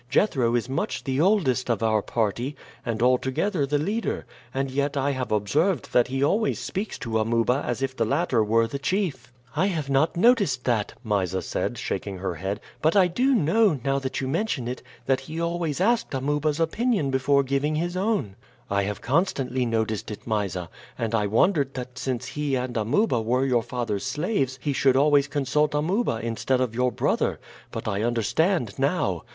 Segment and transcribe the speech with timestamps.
[0.09, 5.11] Jethro is much the oldest of our party, and altogether the leader, and yet I
[5.11, 9.31] have observed that he always speaks to Amuba as if the latter were the chief."
[9.55, 14.01] "I have not noticed that," Mysa said, shaking her head; "but I do know, now
[14.19, 18.35] you mention it, that he always asked Amuba's opinion before giving his own."
[18.71, 23.45] "I have constantly noticed it, Mysa, and I wondered that since he and Amuba were
[23.45, 27.39] your father's slaves he should always consult Amuba instead of your brother;
[27.69, 29.21] but I understand now.